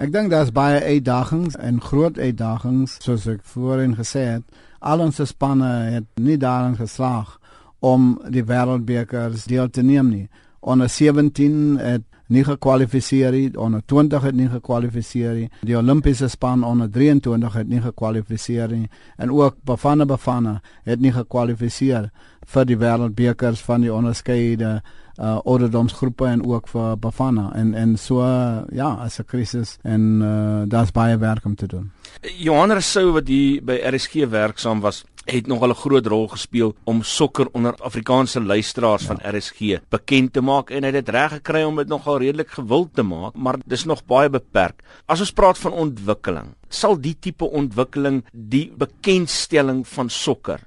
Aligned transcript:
Ek 0.00 0.08
dink 0.14 0.30
daar's 0.32 0.48
baie 0.56 0.78
uitdagings 0.80 1.58
en 1.60 1.80
groot 1.84 2.16
uitdagings 2.16 2.94
soos 3.04 3.26
ek 3.28 3.42
voorheen 3.44 3.98
gesê 3.98 4.22
het. 4.30 4.60
Al 4.80 5.02
ons 5.04 5.18
spanne 5.28 5.68
het 5.92 6.06
nie 6.16 6.38
daarin 6.40 6.78
geslaag 6.78 7.34
om 7.84 8.14
die 8.32 8.46
wêreldbekers 8.48 9.44
deel 9.44 9.68
te 9.68 9.84
neem 9.84 10.08
nie. 10.08 10.28
Onder 10.60 10.88
17 10.88 11.78
het 11.78 12.02
nie 12.30 12.44
gekwalifiseer 12.44 13.32
nie, 13.34 13.58
onder 13.58 13.82
20 13.86 14.22
het 14.22 14.34
nie 14.34 14.48
gekwalifiseer 14.48 15.34
nie. 15.34 15.48
Die 15.66 15.76
Olimpiese 15.76 16.28
span 16.28 16.64
onder 16.64 16.90
23 16.90 17.52
het 17.58 17.68
nie 17.68 17.80
gekwalifiseer 17.82 18.70
nie 18.70 18.88
en 19.16 19.32
ook 19.34 19.56
Bafana 19.66 20.06
Bafana 20.06 20.60
het 20.86 21.00
nie 21.00 21.12
gekwalifiseer 21.12 22.10
vir 22.50 22.66
die 22.66 22.78
wêreldbekers 22.78 23.62
van 23.66 23.86
die 23.86 23.92
onderskeide 23.94 24.80
uh 25.20 25.36
ouderdomsgroepe 25.44 26.24
en 26.24 26.44
ook 26.46 26.68
vir 26.72 26.94
Bafana 26.96 27.50
en 27.54 27.74
en 27.74 27.96
so 27.98 28.22
ja, 28.72 28.94
as 29.04 29.18
'n 29.18 29.24
krisis 29.24 29.76
en 29.82 30.22
uh 30.22 30.62
daar's 30.68 30.92
baie 30.92 31.18
werk 31.18 31.44
om 31.44 31.54
te 31.54 31.66
doen. 31.66 31.90
Johan 32.38 32.70
Rousseau 32.70 33.12
wat 33.12 33.28
hier 33.28 33.62
by 33.64 33.80
RSG 33.84 34.28
werksaam 34.28 34.80
was, 34.80 35.04
het 35.30 35.46
nog 35.46 35.62
'n 35.66 35.74
groot 35.74 36.06
rol 36.06 36.28
gespeel 36.28 36.74
om 36.84 37.02
sokker 37.02 37.48
onder 37.52 37.74
Afrikaanse 37.74 38.40
luisteraars 38.40 39.02
ja. 39.02 39.08
van 39.08 39.36
RSG 39.36 39.80
bekend 39.88 40.32
te 40.32 40.40
maak 40.40 40.70
en 40.70 40.82
hy 40.82 40.90
het 40.90 41.04
dit 41.06 41.14
reg 41.14 41.32
gekry 41.32 41.62
om 41.62 41.76
dit 41.76 41.88
nogal 41.88 42.18
redelik 42.18 42.50
gewild 42.50 42.94
te 42.94 43.02
maak, 43.02 43.34
maar 43.34 43.58
dis 43.66 43.84
nog 43.84 44.04
baie 44.04 44.30
beperk. 44.30 44.82
As 45.06 45.20
ons 45.20 45.32
praat 45.32 45.58
van 45.58 45.72
ontwikkeling, 45.72 46.54
sal 46.68 47.00
die 47.00 47.16
tipe 47.20 47.44
ontwikkeling 47.44 48.24
die 48.32 48.72
bekendstelling 48.76 49.88
van 49.88 50.08
sokker 50.08 50.60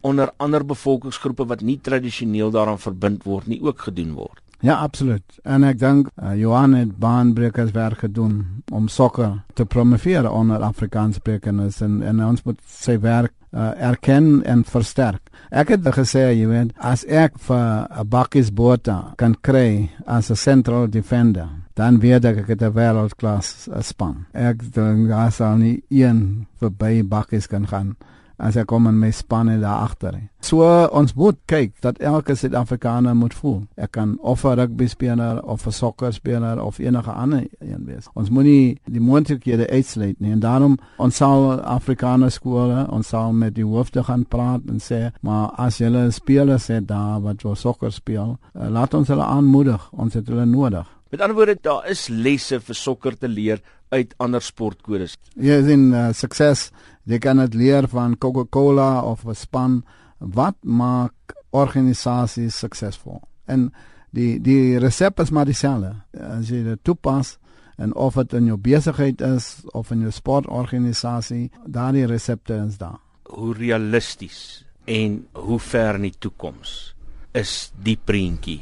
onder 0.00 0.30
ander 0.36 0.64
bevolkingsgroepe 0.64 1.46
wat 1.46 1.60
nie 1.60 1.78
tradisioneel 1.80 2.50
daaraan 2.50 2.78
verbind 2.78 3.24
word 3.24 3.46
nie 3.46 3.60
ook 3.62 3.80
gedoen 3.80 4.12
word. 4.12 4.40
Ja, 4.60 4.74
absoluut. 4.74 5.38
En 5.42 5.64
ek 5.64 5.78
dink 5.80 6.10
uh, 6.20 6.34
Johan 6.36 6.74
het 6.76 6.96
baanbrekers 7.00 7.72
werk 7.72 8.04
gedoen 8.04 8.62
om 8.72 8.88
sokker 8.88 9.40
te 9.54 9.64
promoveer 9.64 10.28
onder 10.30 10.60
Afrikaanssprekers 10.62 11.80
en 11.80 12.02
en 12.02 12.24
ons 12.24 12.42
moet 12.44 12.60
sy 12.68 12.98
werk 13.00 13.32
uh, 13.52 13.70
erken 13.80 14.42
en 14.44 14.64
versterk. 14.64 15.30
Ek 15.50 15.72
het 15.72 15.88
gesê, 15.96 16.26
jy 16.36 16.46
weet, 16.50 16.74
as 16.76 17.06
ek 17.08 17.40
vir 17.48 17.88
'n 17.88 18.08
bakkies 18.08 18.52
bota 18.52 19.14
kan 19.16 19.34
kry 19.40 19.90
as 20.06 20.30
'n 20.30 20.36
central 20.36 20.88
defender, 20.88 21.48
dan 21.74 21.98
weet 21.98 22.24
ek 22.24 22.36
ek 22.44 22.48
het 22.48 22.62
'n 22.62 22.74
wêreldklas 22.76 23.68
span. 23.80 24.26
Ek 24.34 24.60
dink 24.74 25.08
daar 25.08 25.32
sal 25.32 25.56
nie 25.56 25.82
een 25.88 26.46
verby 26.60 27.02
bakkies 27.02 27.46
kan 27.46 27.66
gaan 27.66 27.96
as 28.40 28.56
ek 28.56 28.66
kom 28.66 28.86
in 28.86 28.98
my 29.00 29.10
spanne 29.10 29.58
daar 29.60 29.84
agter. 29.84 30.16
So 30.50 30.66
ons 30.98 31.12
moet 31.14 31.36
kyk 31.46 31.76
dat 31.84 32.00
elke 32.02 32.34
Suid-Afrikaner 32.34 33.14
moet 33.14 33.34
voel. 33.38 33.60
Ek 33.78 33.92
kan 33.94 34.16
of 34.18 34.42
'n 34.44 34.58
rugby 34.58 34.88
speler 34.88 35.42
of 35.44 35.66
'n 35.66 35.70
sokker 35.70 36.12
speler 36.12 36.62
of 36.62 36.78
enige 36.78 37.10
ander 37.10 37.46
een 37.60 37.84
wees. 37.84 38.08
Ons 38.14 38.30
moet 38.30 38.44
nie 38.44 38.80
die 38.84 39.00
moontlikhede 39.00 39.70
uitsluit 39.70 40.20
nie 40.20 40.32
en 40.32 40.40
daarom 40.40 40.78
ons 40.98 41.16
sal 41.16 41.60
Afrikaner 41.60 42.30
skole, 42.30 42.86
ons 42.90 43.08
sal 43.08 43.32
met 43.32 43.54
die 43.54 43.64
hoofde 43.64 44.02
gaan 44.02 44.24
praat 44.24 44.60
en 44.68 44.80
sê, 44.80 45.12
maar 45.20 45.50
as 45.56 45.78
julle 45.78 46.10
spelers 46.10 46.66
het 46.66 46.88
daar 46.88 47.20
wat 47.20 47.42
wil 47.42 47.54
sokker 47.54 47.92
speel, 47.92 48.38
uh, 48.54 48.68
laat 48.68 48.94
ons 48.94 49.08
hulle 49.08 49.24
aanmoedig. 49.24 49.92
Ons 49.92 50.14
het 50.14 50.28
hulle 50.28 50.46
nodig. 50.46 50.86
Met 51.10 51.20
ander 51.20 51.36
woorde, 51.36 51.58
daar 51.62 51.88
is 51.88 52.08
lesse 52.08 52.60
vir 52.60 52.74
sokker 52.74 53.18
te 53.18 53.28
leer 53.28 53.60
uit 53.88 54.14
ander 54.16 54.42
sportkodes. 54.42 55.16
Ja, 55.34 55.62
sien 55.62 55.92
uh, 55.92 56.12
sukses 56.12 56.72
Jy 57.04 57.18
kan 57.18 57.36
dit 57.36 57.54
leer 57.54 57.88
van 57.88 58.18
Coca-Cola 58.18 59.02
of 59.02 59.24
'n 59.26 59.34
span 59.34 59.82
wat 60.20 60.56
maak 60.62 61.34
organisasies 61.50 62.58
suksesvol. 62.62 63.20
En 63.50 63.70
die 64.14 64.38
die 64.42 64.78
resep 64.78 65.20
is 65.20 65.32
maar 65.34 65.48
dieselfde. 65.48 65.94
As 66.14 66.50
jy 66.50 66.62
dit 66.66 66.84
toepas 66.84 67.36
en 67.80 67.94
of 67.96 68.18
dit 68.20 68.36
in 68.38 68.50
jou 68.52 68.58
besigheid 68.60 69.20
is 69.24 69.52
of 69.72 69.90
in 69.90 70.04
jou 70.04 70.12
sportorganisasie, 70.12 71.50
daardie 71.66 72.06
resepte 72.06 72.58
is 72.66 72.78
daar. 72.78 73.00
Hoe 73.30 73.54
realisties 73.54 74.64
en 74.84 75.22
hoe 75.32 75.58
ver 75.58 76.00
in 76.00 76.08
die 76.10 76.18
toekoms 76.18 76.94
is 77.32 77.70
die 77.78 77.96
prentjie 77.96 78.60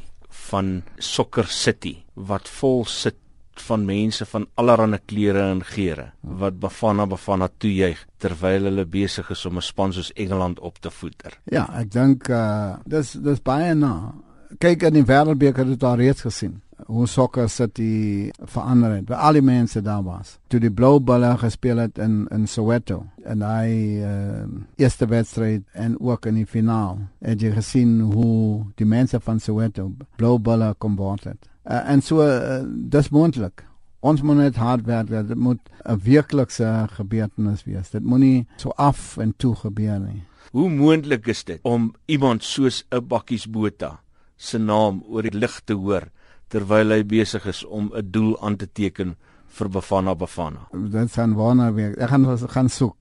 van 0.50 0.82
Soccer 0.98 1.48
City 1.48 1.96
wat 2.14 2.48
vol 2.48 2.84
sit 2.88 3.16
van 3.60 3.84
mense 3.84 4.26
van 4.26 4.46
allerlei 4.54 5.00
kleure 5.06 5.50
en 5.50 5.64
geure 5.64 6.10
wat 6.20 6.60
Bafana 6.60 7.06
Bafana 7.06 7.48
toejuig 7.58 8.04
terwyl 8.18 8.70
hulle 8.70 8.86
besig 8.86 9.30
is 9.30 9.46
om 9.46 9.56
'n 9.56 9.62
span 9.62 9.92
soos 9.92 10.12
Engeland 10.12 10.60
op 10.60 10.78
te 10.78 10.90
voeder. 10.90 11.38
Ja, 11.44 11.68
ek 11.80 11.90
dink 11.90 12.28
uh 12.28 12.76
dis 12.86 13.12
dis 13.12 13.42
baie 13.42 13.74
na. 13.74 14.14
Kyk 14.58 14.82
in 14.82 14.94
die 14.94 15.04
wêreldbeker 15.04 15.66
het 15.68 15.80
daar 15.80 15.98
reeds 15.98 16.22
gesien 16.22 16.60
hoe 16.86 17.06
sokker 17.06 17.48
City 17.48 18.30
verander 18.44 18.94
het. 18.94 19.06
By 19.08 19.18
al 19.18 19.38
die 19.38 19.44
mense 19.44 19.82
daar 19.82 20.02
was. 20.02 20.36
Toe 20.48 20.60
die 20.60 20.72
Blue 20.72 21.00
Bulls 21.00 21.40
gespeel 21.42 21.82
het 21.82 21.98
in 21.98 22.26
in 22.34 22.46
Soweto 22.46 23.02
en 23.24 23.42
hy 23.42 23.68
uh 24.04 24.46
eerste 24.76 25.06
wedstryd 25.06 25.66
en 25.72 25.98
ook 26.00 26.26
in 26.26 26.34
die 26.34 26.46
finaal. 26.46 26.98
Het 27.20 27.42
jy 27.42 27.52
gesien 27.52 28.00
hoe 28.00 28.64
die 28.76 28.86
mense 28.86 29.20
van 29.20 29.40
Soweto 29.40 29.90
Blue 30.16 30.38
Bulls 30.38 30.78
kom 30.78 30.96
word 30.96 31.24
het? 31.24 31.48
Uh, 31.68 31.90
en 31.92 32.00
so 32.00 32.24
uh, 32.24 32.62
dis 32.64 33.10
moontlik. 33.12 33.64
Ons 34.00 34.22
moet 34.22 34.38
net 34.38 34.56
hard 34.56 34.86
werk. 34.86 35.10
Dit 35.10 35.36
moet 35.36 35.60
'n 35.84 36.00
werklikse 36.04 36.88
gebeurtenis 36.96 37.64
wees. 37.64 37.90
Dit 37.90 38.02
moenie 38.02 38.46
so 38.56 38.70
af 38.76 39.16
en 39.16 39.34
toe 39.36 39.54
gebeur 39.54 40.00
nie. 40.00 40.22
Hoe 40.52 40.70
moontlik 40.70 41.26
is 41.26 41.44
dit 41.44 41.60
om 41.62 41.94
iemand 42.06 42.44
soos 42.44 42.84
'n 42.90 43.06
bakkiesbota 43.06 44.00
se 44.36 44.58
naam 44.58 45.02
oor 45.08 45.22
die 45.22 45.38
lig 45.38 45.60
te 45.64 45.74
hoor 45.74 46.08
terwyl 46.48 46.90
hy 46.90 47.02
besig 47.04 47.46
is 47.46 47.64
om 47.64 47.92
'n 47.94 48.10
doel 48.10 48.40
aan 48.40 48.56
te 48.56 48.66
teken 48.72 49.16
vir 49.46 49.68
Bafana 49.68 50.14
Bafana? 50.14 50.68
Dit 50.72 51.12
gaan 51.12 51.34
wonderwerk. 51.34 51.96
Ek 51.96 52.08
gaan 52.08 52.38
gaan 52.48 52.68
soek 52.68 52.96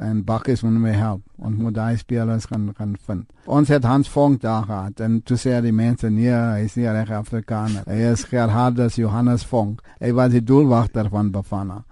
en 0.00 0.24
Bakkies 0.24 0.62
moet 0.62 0.78
my 0.80 0.92
help 0.94 1.22
en 1.42 1.56
moet 1.58 1.74
daai 1.74 1.96
spelers 1.96 2.44
gaan 2.50 2.70
gaan 2.76 2.96
vind. 3.06 3.24
Ons 3.46 3.68
het 3.68 3.84
Hans 3.84 4.08
Vonk 4.08 4.40
daar 4.40 4.64
gehad 4.64 5.00
en 5.00 5.20
toe 5.22 5.36
sê 5.36 5.60
die 5.64 5.72
mense 5.72 6.10
nee, 6.10 6.32
hy 6.32 6.64
is 6.66 6.76
nie 6.78 6.86
reg 6.86 7.10
Afrikaner. 7.10 7.86
Hy 7.86 8.12
is 8.12 8.24
Gerhardus 8.28 8.98
Johannes 9.00 9.46
Vonk. 9.46 9.82
Hy 10.00 10.12
was 10.12 10.32
die 10.32 10.44
doelwagter 10.44 11.10
van 11.10 11.30
Bafana. 11.34 11.82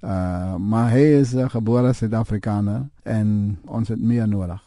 Uh 0.00 0.56
maar 0.56 0.90
hy 0.90 1.04
is 1.20 1.34
'n 1.34 1.50
gebore 1.50 1.92
Suid-Afrikaner 1.92 2.88
en 3.02 3.58
ons 3.66 3.88
het 3.88 4.00
meer 4.00 4.28
nodig. 4.28 4.60